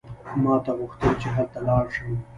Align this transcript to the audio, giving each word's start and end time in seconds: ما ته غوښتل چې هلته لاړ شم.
ما 0.43 0.55
ته 0.65 0.71
غوښتل 0.79 1.11
چې 1.21 1.27
هلته 1.35 1.59
لاړ 1.67 1.85
شم. 1.95 2.11